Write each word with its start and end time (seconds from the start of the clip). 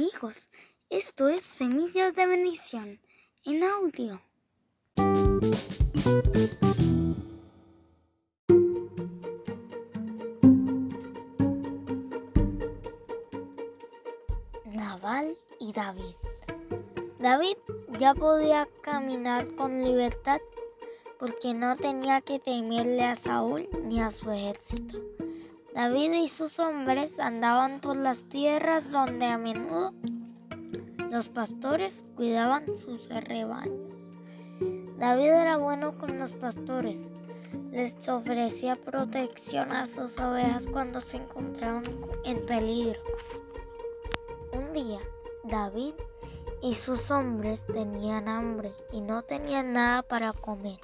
amigos, 0.00 0.48
esto 0.88 1.28
es 1.28 1.42
Semillas 1.42 2.14
de 2.14 2.26
Bendición 2.26 3.00
en 3.44 3.62
audio. 3.62 4.22
Naval 14.64 15.36
y 15.58 15.74
David. 15.74 16.14
David 17.18 17.58
ya 17.98 18.14
podía 18.14 18.66
caminar 18.80 19.54
con 19.54 19.84
libertad 19.84 20.40
porque 21.18 21.52
no 21.52 21.76
tenía 21.76 22.22
que 22.22 22.38
temerle 22.38 23.04
a 23.04 23.16
Saúl 23.16 23.68
ni 23.84 24.00
a 24.00 24.10
su 24.10 24.30
ejército. 24.30 24.98
David 25.74 26.12
y 26.14 26.28
sus 26.28 26.58
hombres 26.58 27.20
andaban 27.20 27.80
por 27.80 27.96
las 27.96 28.24
tierras 28.24 28.90
donde 28.90 29.26
a 29.26 29.38
menudo 29.38 29.94
los 31.10 31.28
pastores 31.28 32.04
cuidaban 32.16 32.76
sus 32.76 33.08
rebaños. 33.08 34.10
David 34.98 35.28
era 35.28 35.56
bueno 35.56 35.96
con 35.96 36.18
los 36.18 36.32
pastores. 36.32 37.10
Les 37.70 38.08
ofrecía 38.08 38.76
protección 38.76 39.72
a 39.72 39.86
sus 39.86 40.18
ovejas 40.18 40.66
cuando 40.66 41.00
se 41.00 41.18
encontraban 41.18 41.84
en 42.24 42.44
peligro. 42.46 43.00
Un 44.52 44.72
día, 44.72 44.98
David 45.44 45.94
y 46.62 46.74
sus 46.74 47.10
hombres 47.10 47.64
tenían 47.66 48.28
hambre 48.28 48.72
y 48.92 49.00
no 49.00 49.22
tenían 49.22 49.72
nada 49.72 50.02
para 50.02 50.32
comer. 50.32 50.78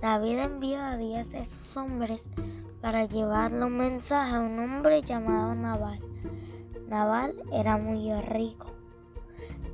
David 0.00 0.38
envió 0.38 0.78
a 0.78 0.96
diez 0.96 1.30
de 1.30 1.44
sus 1.46 1.76
hombres 1.76 2.30
para 2.80 3.06
llevarle 3.06 3.64
un 3.64 3.76
mensaje 3.76 4.36
a 4.36 4.40
un 4.40 4.58
hombre 4.58 5.02
llamado 5.02 5.54
Naval. 5.54 6.00
Naval 6.86 7.34
era 7.52 7.76
muy 7.76 8.12
rico. 8.22 8.72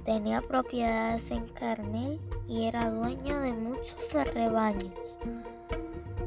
Tenía 0.05 0.42
propiedades 0.42 1.30
en 1.30 1.48
Carmel 1.48 2.20
y 2.48 2.64
era 2.64 2.91
dueño 2.91 3.41
de 3.41 3.52
muchos 3.52 4.12
rebaños. 4.34 4.92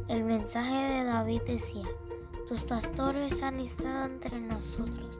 El 0.07 0.23
mensaje 0.23 0.75
de 0.75 1.03
David 1.03 1.41
decía, 1.45 1.85
tus 2.47 2.63
pastores 2.63 3.43
han 3.43 3.59
estado 3.59 4.05
entre 4.05 4.39
nosotros 4.39 5.17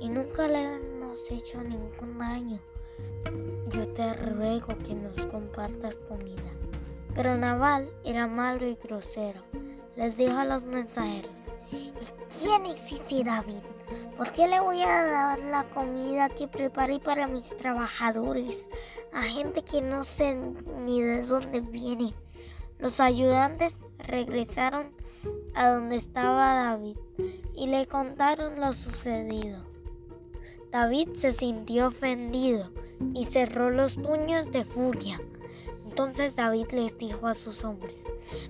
y 0.00 0.08
nunca 0.08 0.46
le 0.46 0.76
hemos 0.76 1.30
hecho 1.30 1.62
ningún 1.62 2.18
daño. 2.18 2.60
Yo 3.70 3.88
te 3.88 4.12
ruego 4.14 4.76
que 4.84 4.94
nos 4.94 5.24
compartas 5.26 5.98
comida. 5.98 6.50
Pero 7.14 7.36
Naval 7.36 7.90
era 8.04 8.26
malo 8.26 8.66
y 8.66 8.74
grosero. 8.74 9.42
Les 10.00 10.16
dijo 10.16 10.38
a 10.38 10.46
los 10.46 10.64
mensajeros, 10.64 11.30
¿y 11.70 11.92
quién 12.40 12.64
existe 12.64 13.22
David? 13.22 13.60
¿Por 14.16 14.32
qué 14.32 14.48
le 14.48 14.58
voy 14.58 14.80
a 14.80 15.04
dar 15.04 15.38
la 15.40 15.64
comida 15.64 16.30
que 16.30 16.48
preparé 16.48 17.00
para 17.00 17.26
mis 17.26 17.54
trabajadores 17.54 18.70
a 19.12 19.20
gente 19.20 19.60
que 19.60 19.82
no 19.82 20.04
sé 20.04 20.38
ni 20.86 21.02
de 21.02 21.20
dónde 21.20 21.60
viene? 21.60 22.14
Los 22.78 22.98
ayudantes 22.98 23.84
regresaron 23.98 24.90
a 25.54 25.68
donde 25.68 25.96
estaba 25.96 26.54
David 26.54 26.96
y 27.54 27.66
le 27.66 27.86
contaron 27.86 28.58
lo 28.58 28.72
sucedido. 28.72 29.66
David 30.70 31.10
se 31.12 31.32
sintió 31.32 31.88
ofendido 31.88 32.70
y 33.12 33.26
cerró 33.26 33.68
los 33.68 33.98
puños 33.98 34.50
de 34.50 34.64
furia. 34.64 35.20
Entonces 35.90 36.36
David 36.36 36.68
les 36.70 36.96
dijo 36.98 37.26
a 37.26 37.34
sus 37.34 37.64
hombres, 37.64 38.04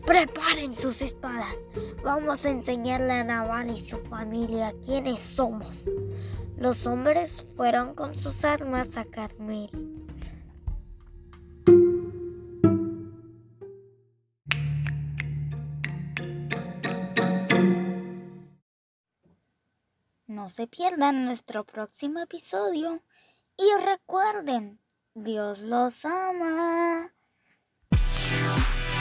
preparen 0.04 0.74
sus 0.74 1.00
espadas, 1.00 1.70
vamos 2.04 2.44
a 2.44 2.50
enseñarle 2.50 3.14
a 3.14 3.24
Nabal 3.24 3.70
y 3.70 3.80
su 3.80 3.96
familia 3.96 4.74
quiénes 4.84 5.22
somos. 5.22 5.90
Los 6.58 6.86
hombres 6.86 7.46
fueron 7.56 7.94
con 7.94 8.14
sus 8.14 8.44
armas 8.44 8.98
a 8.98 9.06
Carmel. 9.06 9.70
No 20.26 20.50
se 20.50 20.66
pierdan 20.66 21.24
nuestro 21.24 21.64
próximo 21.64 22.20
episodio 22.20 23.02
y 23.56 23.82
recuerden, 23.82 24.78
Dios 25.14 25.62
los 25.62 26.04
ama. 26.04 27.14
Peace. 28.40 28.99